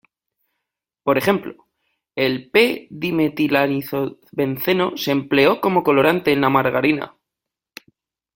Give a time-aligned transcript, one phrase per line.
[1.03, 1.67] Por ejemplo,
[2.15, 7.15] el p-dimetilaminoazobenceno se empleó como colorante en la margarina.